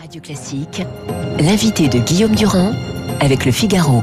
[0.00, 0.82] Radio Classique,
[1.38, 2.72] l'invité de Guillaume Durand
[3.20, 4.02] avec le Figaro.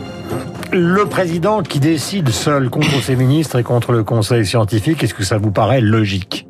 [0.71, 5.23] Le président qui décide seul contre ses ministres et contre le conseil scientifique, est-ce que
[5.23, 6.47] ça vous paraît logique?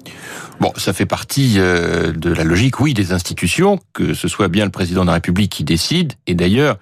[0.60, 4.66] Bon, ça fait partie euh, de la logique, oui, des institutions, que ce soit bien
[4.66, 6.78] le président de la République qui décide, et d'ailleurs,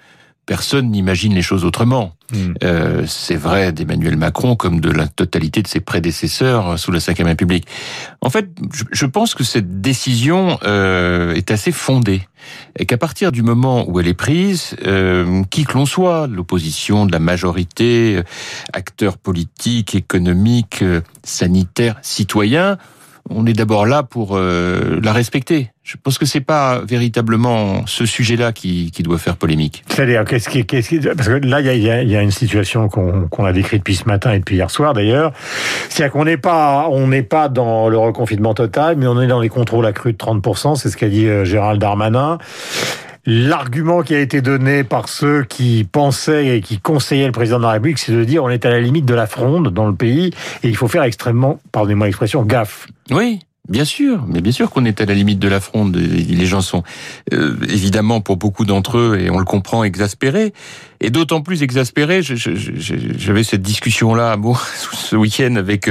[0.46, 2.16] personne n'imagine les choses autrement.
[2.34, 2.54] Hmm.
[2.64, 7.26] Euh, c'est vrai d'Emmanuel Macron comme de la totalité de ses prédécesseurs sous la Ve
[7.26, 7.68] République.
[8.22, 8.50] En fait,
[8.92, 12.28] je pense que cette décision euh, est assez fondée
[12.78, 17.06] et qu'à partir du moment où elle est prise, euh, qui que l'on soit, l'opposition,
[17.06, 18.24] de la majorité, euh,
[18.74, 22.78] acteurs politiques, économiques, euh, sanitaires, citoyens,
[23.30, 25.71] on est d'abord là pour euh, la respecter.
[25.84, 29.84] Je pense que c'est pas véritablement ce sujet-là qui, qui, doit faire polémique.
[29.88, 32.88] C'est-à-dire, qu'est-ce qui, qu'est-ce qui, parce que là, il y a, y a, une situation
[32.88, 35.34] qu'on, qu'on a décrite depuis ce matin et depuis hier soir d'ailleurs.
[35.90, 39.40] C'est-à-dire qu'on n'est pas, on n'est pas dans le reconfinement total, mais on est dans
[39.40, 40.76] les contrôles accrus de 30%.
[40.76, 42.38] C'est ce qu'a dit euh, Gérald Darmanin.
[43.26, 47.64] L'argument qui a été donné par ceux qui pensaient et qui conseillaient le président de
[47.64, 49.96] la République, c'est de dire on est à la limite de la fronde dans le
[49.96, 50.32] pays
[50.64, 52.88] et il faut faire extrêmement, pardonnez-moi l'expression, gaffe.
[53.12, 53.40] Oui.
[53.72, 55.96] Bien sûr, mais bien sûr qu'on est à la limite de la fronde.
[55.96, 56.84] Les gens sont
[57.32, 60.52] euh, évidemment pour beaucoup d'entre eux, et on le comprend, exaspérés.
[61.00, 65.90] Et d'autant plus exaspérés, j'avais cette discussion-là bon, ce week-end avec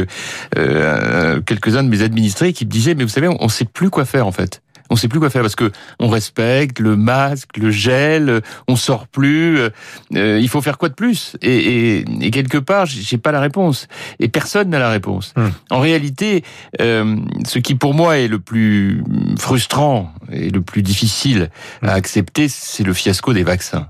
[0.58, 3.88] euh, quelques-uns de mes administrés qui me disaient, mais vous savez, on ne sait plus
[3.88, 4.60] quoi faire en fait
[4.90, 9.06] on sait plus quoi faire parce que on respecte le masque, le gel, on sort
[9.06, 9.58] plus.
[9.58, 11.36] Euh, il faut faire quoi de plus?
[11.42, 13.88] Et, et, quelque part, j'ai pas la réponse
[14.18, 15.32] et personne n'a la réponse.
[15.36, 15.48] Hmm.
[15.70, 16.44] En réalité,
[16.80, 17.16] euh,
[17.46, 19.02] ce qui pour moi est le plus
[19.38, 21.50] frustrant et le plus difficile
[21.82, 21.96] à hmm.
[21.96, 23.88] accepter, c'est le fiasco des vaccins.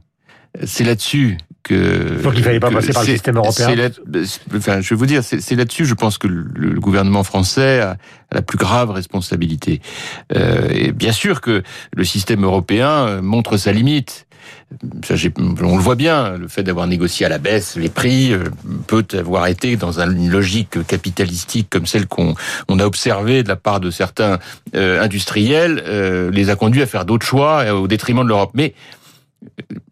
[0.65, 2.23] C'est là-dessus que.
[2.23, 3.91] Donc il fallait pas passer par le système européen.
[4.57, 7.97] enfin, je vais vous dire, c'est là-dessus, je pense que le, gouvernement français a,
[8.33, 9.81] la plus grave responsabilité.
[10.34, 11.62] Euh, et bien sûr que
[11.95, 14.27] le système européen euh, montre sa limite.
[15.05, 18.45] Ça, on le voit bien, le fait d'avoir négocié à la baisse les prix euh,
[18.87, 22.35] peut avoir été dans une logique capitalistique comme celle qu'on
[22.69, 24.39] on a observée de la part de certains
[24.77, 28.53] euh, industriels, euh, les a conduits à faire d'autres choix au détriment de l'Europe.
[28.55, 28.74] Mais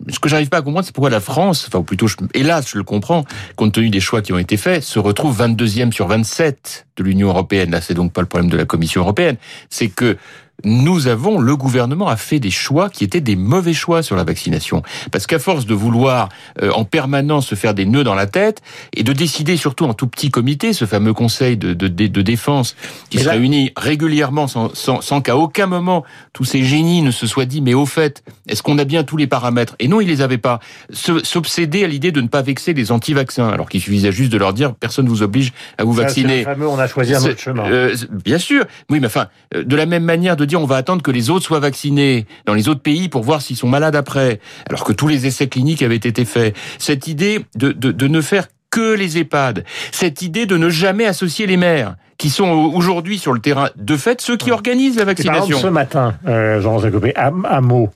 [0.09, 2.79] ce que j'arrive pas à comprendre, c'est pourquoi la France, enfin, ou plutôt, hélas, je
[2.79, 3.25] le comprends,
[3.57, 7.29] compte tenu des choix qui ont été faits, se retrouve 22e sur 27 de l'Union
[7.29, 7.71] européenne.
[7.71, 9.37] Là, c'est donc pas le problème de la Commission européenne.
[9.71, 10.17] C'est que
[10.65, 14.25] nous avons, le gouvernement a fait des choix qui étaient des mauvais choix sur la
[14.25, 14.83] vaccination.
[15.13, 16.29] Parce qu'à force de vouloir
[16.63, 18.61] euh, en permanence se faire des nœuds dans la tête
[18.93, 22.75] et de décider surtout en tout petit comité, ce fameux conseil de, de, de, défense
[23.09, 27.27] qui se réunit régulièrement sans, sans, sans qu'à aucun moment tous ces génies ne se
[27.27, 29.77] soient dit mais au fait, est-ce qu'on a bien tous les paramètres?
[29.79, 30.59] Et non, ils les avaient pas.
[30.91, 34.53] S'obséder à l'idée de ne pas vexer les anti-vaccins, alors qu'il suffisait juste de leur
[34.53, 36.45] dire personne ne vous oblige à vous vacciner.
[36.45, 37.65] fameux, on a choisi un autre chemin.
[37.71, 37.95] Euh,
[38.25, 41.11] bien sûr, oui, mais enfin, euh, de la même manière de on va attendre que
[41.11, 44.85] les autres soient vaccinés dans les autres pays pour voir s'ils sont malades après, alors
[44.85, 46.57] que tous les essais cliniques avaient été faits.
[46.79, 51.07] Cette idée de, de, de ne faire que les EHPAD, cette idée de ne jamais
[51.07, 55.05] associer les maires, qui sont aujourd'hui sur le terrain, de fait, ceux qui organisent la
[55.05, 55.39] vaccination.
[55.39, 57.91] Par exemple, ce matin, euh, Jean Jacobé, à, à Meaux,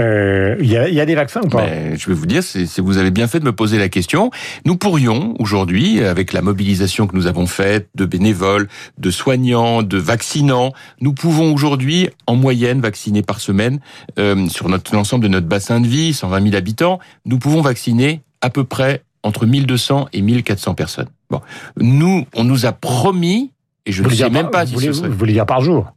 [0.00, 1.66] euh, il y, a, y, a, des vaccins ou pas?
[1.96, 4.32] Je vais vous dire, c'est, vous avez bien fait de me poser la question.
[4.64, 8.66] Nous pourrions aujourd'hui, avec la mobilisation que nous avons faite de bénévoles,
[8.98, 13.78] de soignants, de vaccinants, nous pouvons aujourd'hui, en moyenne, vacciner par semaine
[14.18, 18.22] euh, sur notre l'ensemble de notre bassin de vie, 120 000 habitants, nous pouvons vacciner
[18.40, 21.08] à peu près entre 1200 et 1400 personnes.
[21.30, 21.40] Bon,
[21.76, 23.52] nous, on nous a promis
[23.86, 25.08] et je ne sais même pas si ce serait...
[25.08, 25.92] Vous voulez dire par jour?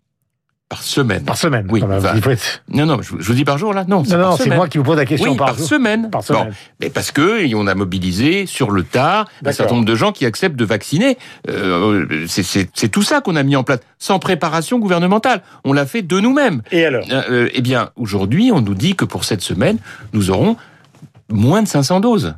[0.70, 1.24] Par semaine.
[1.24, 1.68] Par semaine.
[1.70, 1.84] Oui.
[2.70, 3.86] Non, non, je, vous dis par jour là?
[3.88, 5.32] Non, non, non c'est moi qui vous pose la question.
[5.32, 6.10] Oui, par, semaine.
[6.10, 6.52] Par semaine.
[6.80, 10.26] mais parce que on a mobilisé sur le tas un certain nombre de gens qui
[10.26, 11.18] acceptent de vacciner.
[11.48, 15.44] Euh, c'est tout ça qu'on a mis en place, sans préparation gouvernementale.
[15.64, 16.64] On l'a fait de nous-mêmes.
[16.72, 17.06] Et alors?
[17.12, 19.78] Euh, Eh bien, aujourd'hui, on nous dit que pour cette semaine,
[20.14, 20.58] nous aurons
[21.30, 22.34] moins de 500 doses.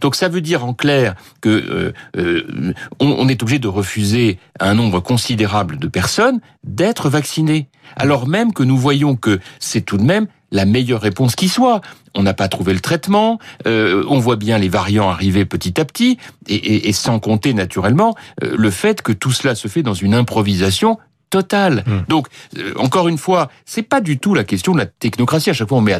[0.00, 4.74] Donc ça veut dire en clair que euh, euh, est obligé de refuser à un
[4.74, 10.02] nombre considérable de personnes d'être vaccinées, alors même que nous voyons que c'est tout de
[10.02, 11.82] même la meilleure réponse qui soit.
[12.14, 15.84] On n'a pas trouvé le traitement, euh, on voit bien les variants arriver petit à
[15.84, 20.14] petit, et, et sans compter naturellement le fait que tout cela se fait dans une
[20.14, 20.98] improvisation
[21.30, 21.84] Total.
[21.86, 22.00] Hmm.
[22.08, 25.50] Donc, euh, encore une fois, c'est pas du tout la question de la technocratie.
[25.50, 25.94] À chaque fois, on met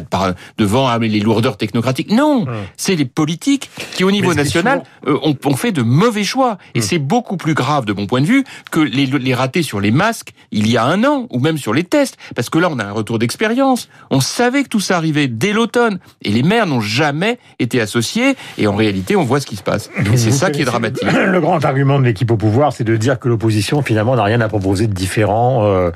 [0.57, 2.11] devant les lourdeurs technocratiques.
[2.11, 2.49] Non, hmm.
[2.77, 6.57] c'est les politiques qui, au niveau national, euh, ont, fait de mauvais choix.
[6.73, 6.81] Et hmm.
[6.81, 9.91] c'est beaucoup plus grave, de mon point de vue, que les, les ratés sur les
[9.91, 12.17] masques il y a un an, ou même sur les tests.
[12.35, 13.87] Parce que là, on a un retour d'expérience.
[14.09, 15.99] On savait que tout ça arrivait dès l'automne.
[16.23, 18.35] Et les maires n'ont jamais été associés.
[18.57, 19.91] Et en réalité, on voit ce qui se passe.
[20.11, 21.07] Et c'est ça qui est dramatique.
[21.11, 24.41] Le grand argument de l'équipe au pouvoir, c'est de dire que l'opposition, finalement, n'a rien
[24.41, 25.91] à proposer de différent différent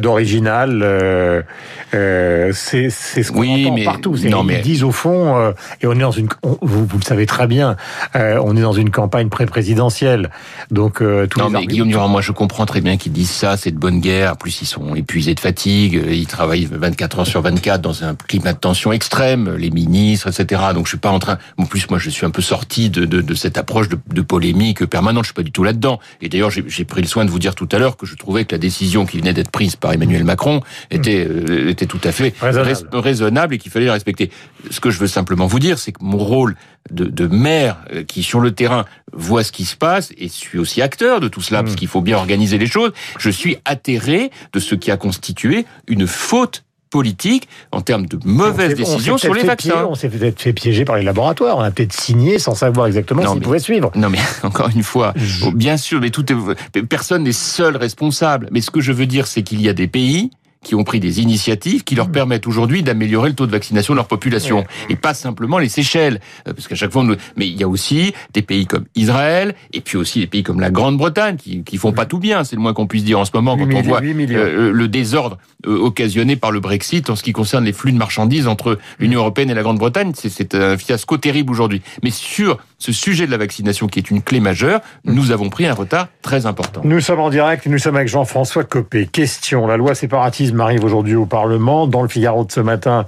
[0.00, 1.44] d'original.
[1.92, 4.16] c'est ce qu'on oui, entend mais, partout.
[4.24, 4.56] Non, mais...
[4.56, 6.28] Ils disent au fond, et on est dans une,
[6.60, 7.76] vous, vous, le savez très bien,
[8.14, 10.30] on est dans une campagne pré-présidentielle.
[10.70, 13.70] Donc tous non, mais Guillaume Durand, moi je comprends très bien qu'ils disent ça, c'est
[13.70, 14.32] de bonne guerre.
[14.32, 18.14] En plus, ils sont épuisés de fatigue, ils travaillent 24 heures sur 24 dans un
[18.14, 20.62] climat de tension extrême, les ministres, etc.
[20.74, 21.38] Donc je suis pas en train.
[21.58, 24.22] En plus, moi, je suis un peu sorti de, de, de cette approche de, de,
[24.22, 25.24] polémique permanente.
[25.24, 26.00] Je suis pas du tout là-dedans.
[26.20, 28.44] Et d'ailleurs, j'ai pris le soin de vous dire tout à l'heure que je trouvais
[28.44, 30.60] que la décision qui venait d'être prise par Emmanuel Macron
[30.90, 34.30] était euh, était tout à fait raisonnable, raisonnable et qu'il fallait la respecter.
[34.70, 36.56] Ce que je veux simplement vous dire, c'est que mon rôle
[36.90, 40.58] de, de, maire euh, qui sur le terrain voit ce qui se passe et suis
[40.58, 41.78] aussi acteur de tout cela parce mm.
[41.78, 42.92] qu'il faut bien organiser les choses.
[43.18, 48.74] Je suis atterré de ce qui a constitué une faute politique en termes de mauvaises
[48.74, 49.86] décisions sur les vaccins.
[49.86, 51.56] on s'est peut-être fait piéger par les laboratoires.
[51.56, 53.90] On a peut-être signé sans savoir exactement s'ils pouvaient suivre.
[53.96, 55.14] Non, mais encore une fois,
[55.54, 58.48] bien sûr, mais tout est, personne n'est seul responsable.
[58.52, 60.30] Mais ce que je veux dire, c'est qu'il y a des pays
[60.62, 62.12] qui ont pris des initiatives qui leur mmh.
[62.12, 64.64] permettent aujourd'hui d'améliorer le taux de vaccination de leur population.
[64.88, 67.04] Et pas simplement les Seychelles euh, parce qu'à chaque fois
[67.36, 70.60] mais il y a aussi des pays comme Israël et puis aussi des pays comme
[70.60, 73.24] la Grande-Bretagne qui qui font pas tout bien c'est le moins qu'on puisse dire en
[73.24, 77.22] ce moment quand on voit euh, le désordre euh, occasionné par le Brexit en ce
[77.22, 80.12] qui concerne les flux de marchandises entre l'Union européenne et la Grande-Bretagne.
[80.14, 81.82] C'est un fiasco terrible aujourd'hui.
[82.02, 85.12] Mais sur ce sujet de la vaccination qui est une clé majeure mmh.
[85.14, 88.64] nous avons pris un retard très important nous sommes en direct nous sommes avec Jean-François
[88.64, 91.86] Copé question la loi séparatisme arrive aujourd'hui au Parlement.
[91.86, 93.06] Dans le Figaro de ce matin,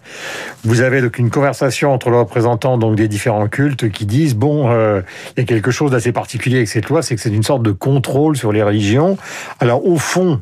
[0.65, 4.71] vous avez donc une conversation entre les représentants donc des différents cultes qui disent bon,
[4.71, 5.03] euh,
[5.37, 7.63] il y a quelque chose d'assez particulier avec cette loi, c'est que c'est une sorte
[7.63, 9.19] de contrôle sur les religions.
[9.61, 10.41] Alors au fond,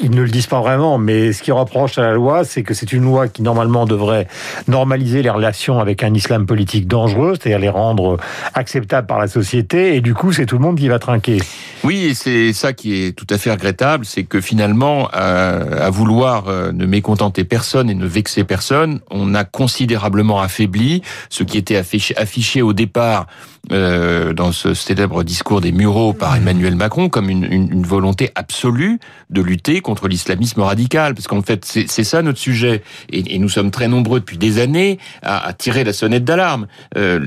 [0.00, 2.72] ils ne le disent pas vraiment, mais ce qu'ils reprochent à la loi, c'est que
[2.72, 4.26] c'est une loi qui normalement devrait
[4.66, 8.16] normaliser les relations avec un islam politique dangereux, c'est-à-dire les rendre
[8.54, 11.42] acceptables par la société, et du coup, c'est tout le monde qui va trinquer.
[11.84, 16.72] Oui, c'est ça qui est tout à fait regrettable, c'est que finalement, à, vouloir euh,
[16.72, 22.16] ne mécontenter personne et ne vexer personne, on a considérablement affaibli ce qui était affiché,
[22.16, 23.26] affiché au départ
[23.70, 28.98] euh, dans ce célèbre discours des Mureaux par Emmanuel Macron comme une, une volonté absolue
[29.30, 32.82] de lutter contre l'islamisme radical, parce qu'en fait, c'est ça notre sujet.
[33.10, 36.66] Et, et, nous sommes très nombreux depuis des années à, à tirer la sonnette d'alarme.
[36.96, 37.20] Euh,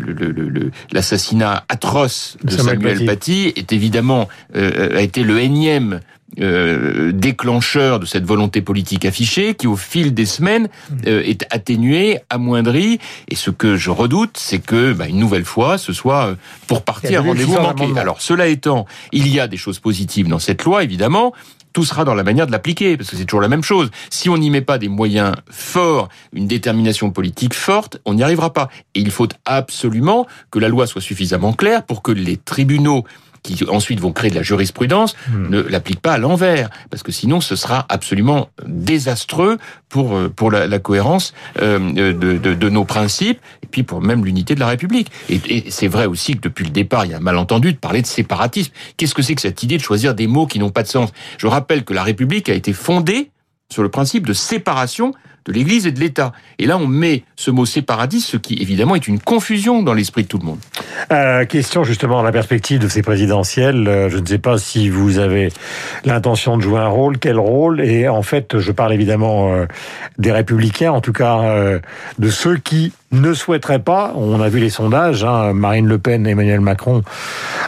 [0.92, 3.54] L'assassinat atroce de Samuel, Paty.
[3.56, 6.00] est évidemment euh, a été le énième
[6.42, 10.68] euh, déclencheur de cette volonté politique affichée qui, au fil des semaines,
[11.08, 13.00] euh, est atténuée, amoindrie.
[13.30, 16.36] Et ce que je redoute, c'est que, bah, une nouvelle fois, ce soit euh,
[16.68, 17.86] pour partir un rendez-vous manqué.
[17.96, 21.31] Alors, cela étant, il y a des choses positives dans cette loi, évidemment
[21.75, 23.92] tout sera dans la manière de l'appliquer, parce que c'est toujours la même chose.
[24.10, 28.54] Si on n'y met pas des moyens forts, une détermination politique forte, on n'y arrivera
[28.54, 28.69] pas.
[28.94, 33.04] Et il faut absolument que la loi soit suffisamment claire pour que les tribunaux
[33.46, 35.50] qui ensuite vont créer de la jurisprudence, hmm.
[35.50, 39.58] ne l'appliquent pas à l'envers, parce que sinon ce sera absolument désastreux
[39.88, 44.02] pour euh, pour la, la cohérence euh, de, de, de, nos principes et puis pour
[44.02, 45.12] même l'unité de la République.
[45.30, 47.78] Et, et c'est vrai aussi que depuis le départ, il y a un malentendu de
[47.78, 48.72] parler de séparatisme.
[48.98, 51.12] Qu'est-ce que c'est que cette idée de choisir des mots qui n'ont pas de sens?
[51.38, 53.30] Je rappelle que la République a été fondée
[53.72, 55.14] sur le principe de séparation
[55.46, 56.34] de l'Église et de l'État.
[56.58, 60.24] Et là, on met ce mot séparatiste, ce qui évidemment est une confusion dans l'esprit
[60.24, 60.60] de tout le monde.
[61.12, 63.88] Euh, question justement à la perspective de ces présidentielles.
[63.88, 65.52] Euh, je ne sais pas si vous avez
[66.04, 67.81] l'intention de jouer un rôle, quel rôle?
[67.81, 69.66] Et en fait, je parle évidemment euh,
[70.18, 71.25] des républicains, en tout cas
[72.19, 76.27] de ceux qui ne souhaiterait pas, on a vu les sondages, hein, Marine Le Pen
[76.27, 77.03] et Emmanuel Macron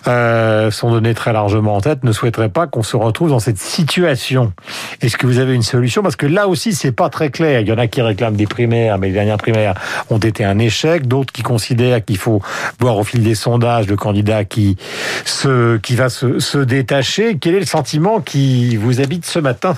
[0.06, 4.54] sont donnés très largement en tête, ne souhaiterait pas qu'on se retrouve dans cette situation.
[5.02, 6.02] Est-ce que vous avez une solution?
[6.02, 7.62] Parce que là aussi, c'est pas très clair.
[7.62, 9.76] Il y en a qui réclament des primaires, mais les dernières primaires
[10.10, 11.08] ont été un échec.
[11.08, 12.42] D'autres qui considèrent qu'il faut
[12.80, 14.78] voir au fil des sondages le candidat qui
[15.26, 17.38] se, qui va se, se détacher.
[17.40, 19.76] Quel est le sentiment qui vous habite ce matin?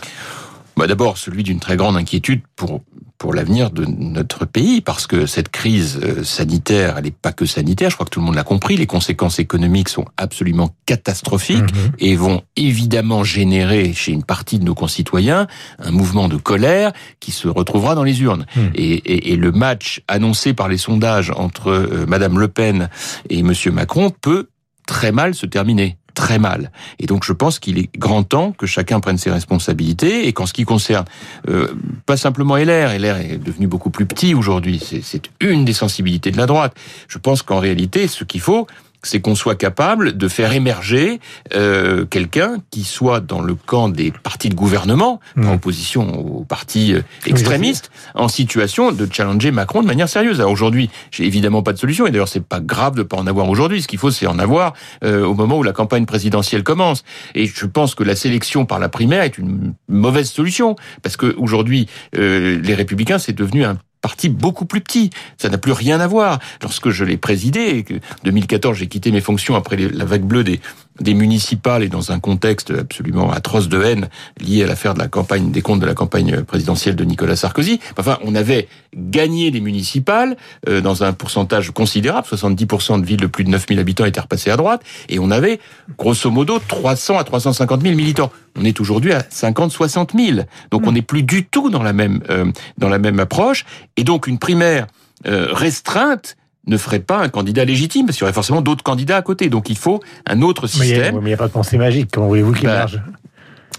[0.79, 2.81] Bah D'abord, celui d'une très grande inquiétude pour
[3.19, 7.45] pour l'avenir de notre pays, parce que cette crise euh, sanitaire, elle n'est pas que
[7.45, 11.75] sanitaire, je crois que tout le monde l'a compris, les conséquences économiques sont absolument catastrophiques
[11.75, 11.91] mhm.
[11.99, 15.47] et vont évidemment générer chez une partie de nos concitoyens
[15.79, 18.45] un mouvement de colère qui se retrouvera dans les urnes.
[18.55, 18.71] Mhm.
[18.75, 22.89] Et, et, et, le match annoncé par les sondages entre euh, Madame Le Pen
[23.29, 24.47] et Monsieur Macron peut
[24.87, 26.69] très mal se terminer très mal.
[26.99, 30.45] Et donc je pense qu'il est grand temps que chacun prenne ses responsabilités et qu'en
[30.45, 31.05] ce qui concerne
[31.47, 31.73] euh,
[32.05, 36.37] pas simplement LR, LR est devenu beaucoup plus petit aujourd'hui, c'est une des sensibilités de
[36.37, 36.75] la droite.
[37.07, 38.67] Je pense qu'en réalité, ce qu'il faut,
[39.03, 41.19] c'est qu'on soit capable de faire émerger
[41.55, 45.47] euh, quelqu'un qui soit dans le camp des partis de gouvernement, Mmh.
[45.47, 50.39] en opposition aux partis euh, extrémistes, en situation de challenger Macron de manière sérieuse.
[50.39, 53.27] Alors aujourd'hui, j'ai évidemment pas de solution, et d'ailleurs c'est pas grave de pas en
[53.27, 53.81] avoir aujourd'hui.
[53.81, 57.03] Ce qu'il faut, c'est en avoir euh, au moment où la campagne présidentielle commence.
[57.35, 61.35] Et je pense que la sélection par la primaire est une mauvaise solution, parce que
[61.37, 61.87] aujourd'hui,
[62.17, 65.09] euh, les Républicains, c'est devenu un parti beaucoup plus petit.
[65.37, 66.39] Ça n'a plus rien à voir.
[66.61, 70.43] Lorsque je l'ai présidé, et que 2014, j'ai quitté mes fonctions après la vague bleue
[70.43, 70.59] des,
[71.01, 75.07] des municipales et dans un contexte absolument atroce de haine lié à l'affaire de la
[75.07, 77.79] campagne, des comptes de la campagne présidentielle de Nicolas Sarkozy.
[77.97, 80.37] Enfin, on avait gagné les municipales
[80.67, 82.27] euh, dans un pourcentage considérable.
[82.27, 84.81] 70% de villes de plus de 9000 habitants étaient repassées à droite.
[85.09, 85.59] Et on avait,
[85.97, 88.31] grosso modo, 300 à 350 000 militants.
[88.57, 90.39] On est aujourd'hui à 50, 60 000.
[90.71, 93.65] Donc on n'est plus du tout dans la même, euh, dans la même approche.
[93.97, 94.87] Et donc une primaire
[95.27, 96.35] euh, restreinte
[96.67, 99.49] ne ferait pas un candidat légitime, parce qu'il y aurait forcément d'autres candidats à côté.
[99.49, 101.19] Donc il faut un autre Mais il n'y a, système.
[101.21, 102.09] mais il y a pas de pensée magique.
[102.11, 102.97] Comment voulez-vous qu'il Bah, marche?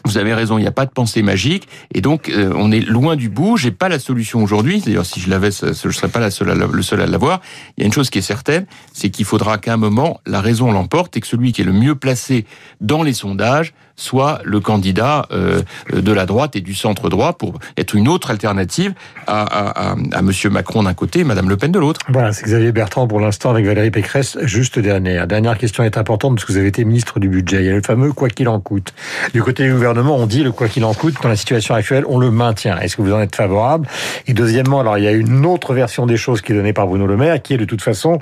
[0.07, 2.81] Vous avez raison, il n'y a pas de pensée magique, et donc euh, on est
[2.81, 3.59] loin du bout.
[3.59, 4.81] J'ai pas la solution aujourd'hui.
[4.81, 7.43] D'ailleurs, si je l'avais, je serais pas la seule à la- le seul à l'avoir.
[7.77, 10.41] Il y a une chose qui est certaine, c'est qu'il faudra qu'à un moment la
[10.41, 12.47] raison l'emporte et que celui qui est le mieux placé
[12.81, 15.61] dans les sondages soit le candidat euh,
[15.93, 18.95] de la droite et du centre droit pour être une autre alternative
[19.27, 22.01] à, à, à, à Monsieur Macron d'un côté et Madame Le Pen de l'autre.
[22.09, 24.39] Voilà, c'est Xavier Bertrand pour l'instant avec Valérie Pécresse.
[24.43, 25.27] Juste dernière.
[25.27, 27.59] Dernière question est importante parce que vous avez été ministre du budget.
[27.59, 28.95] Il y a le fameux quoi qu'il en coûte.
[29.35, 31.15] Du côté du gouvernement, on dit le quoi qu'il en coûte.
[31.23, 32.79] Dans la situation actuelle, on le maintient.
[32.79, 33.87] Est-ce que vous en êtes favorable?
[34.27, 36.87] Et deuxièmement, alors il y a une autre version des choses qui est donnée par
[36.87, 38.19] Bruno Le Maire, qui est de toute façon,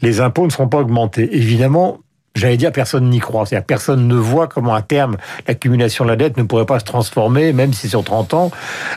[0.00, 1.36] les impôts ne seront pas augmentés.
[1.36, 1.98] Évidemment,
[2.34, 3.46] J'allais dire, personne n'y croit.
[3.46, 5.16] C'est-à-dire, personne ne voit comment, à terme,
[5.46, 8.50] l'accumulation de la dette ne pourrait pas se transformer, même si sur 30 ans,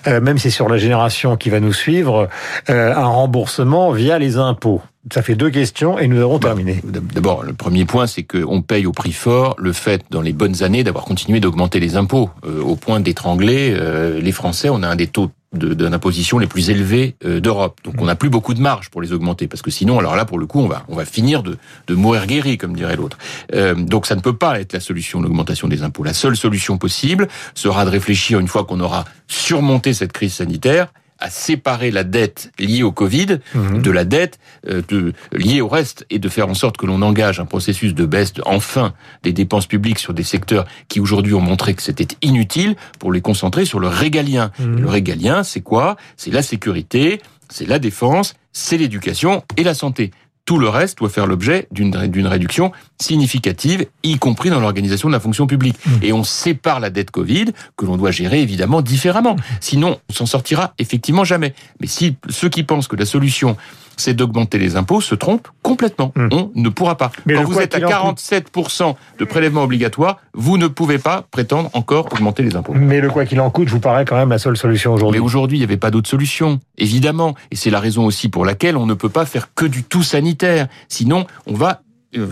[0.07, 2.29] euh, même si sur la génération qui va nous suivre,
[2.69, 4.81] euh, un remboursement via les impôts.
[5.11, 6.79] Ça fait deux questions et nous avons terminé.
[6.83, 10.61] D'abord, le premier point, c'est qu'on paye au prix fort le fait, dans les bonnes
[10.61, 14.69] années, d'avoir continué d'augmenter les impôts, euh, au point d'étrangler euh, les Français.
[14.69, 17.79] On a un des taux d'imposition les plus élevés euh, d'Europe.
[17.83, 20.23] Donc on n'a plus beaucoup de marge pour les augmenter, parce que sinon, alors là,
[20.23, 23.17] pour le coup, on va, on va finir de, de mourir guéri, comme dirait l'autre.
[23.53, 26.03] Euh, donc ça ne peut pas être la solution, l'augmentation des impôts.
[26.03, 30.87] La seule solution possible sera de réfléchir, une fois qu'on aura surmonté cette crise sanitaire,
[31.21, 33.81] à séparer la dette liée au Covid Mhm.
[33.81, 37.01] de la dette euh, de, liée au reste et de faire en sorte que l'on
[37.01, 41.33] engage un processus de baisse de- enfin des dépenses publiques sur des secteurs qui aujourd'hui
[41.33, 44.51] ont montré que c'était inutile pour les concentrer sur le régalien.
[44.59, 44.81] Mhm.
[44.81, 45.95] Le régalien, c'est quoi?
[46.17, 50.11] C'est la sécurité, c'est la défense, c'est l'éducation et la santé.
[50.51, 55.13] Tout le reste doit faire l'objet d'une d'une réduction significative, y compris dans l'organisation de
[55.13, 55.77] la fonction publique.
[55.85, 55.99] Mhm.
[56.01, 59.37] Et on sépare la dette Covid, que l'on doit gérer évidemment différemment.
[59.61, 61.53] Sinon, on s'en sortira effectivement jamais.
[61.79, 63.55] Mais si ceux qui pensent que la solution,
[63.97, 66.11] c'est d'augmenter les impôts, se trompent complètement.
[66.15, 66.29] Mhm.
[66.31, 67.11] On ne pourra pas.
[67.25, 70.97] Mais Quand vous êtes à qu'il en coûte- 47% de prélèvements obligatoires, vous ne pouvez
[70.97, 72.73] pas prétendre encore augmenter les impôts.
[72.75, 75.19] Mais le quoi qu'il en coûte vous paraît quand même la seule solution Mais aujourd'hui.
[75.21, 77.35] aujourd'hui, il n'y avait pas d'autre solution, évidemment.
[77.51, 80.03] Et c'est la raison aussi pour laquelle on ne peut pas faire que du tout
[80.03, 80.67] sanitaire.
[80.89, 81.81] Sinon, on va,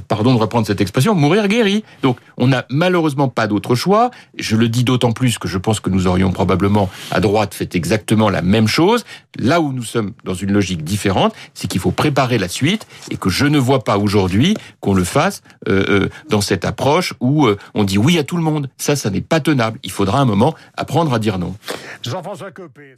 [0.08, 1.84] pardon de reprendre cette expression, mourir guéri.
[2.02, 4.12] Donc, on n'a malheureusement pas d'autre choix.
[4.38, 7.76] Je le dis d'autant plus que je pense que nous aurions probablement, à droite, fait
[7.76, 9.06] exactement la même chose.
[9.38, 13.18] Là où nous sommes dans une logique différente, c'est qu'il faut préparer la suite et
[13.18, 17.46] que je ne vois pas aujourd'hui qu'on le fasse euh, euh, dans cette approche où
[17.46, 18.70] euh, on dit oui à tout le monde.
[18.78, 19.80] Ça, ça n'est pas tenable.
[19.84, 21.56] Il faudra un moment apprendre à dire non.
[22.04, 22.96] Jean-François Copé.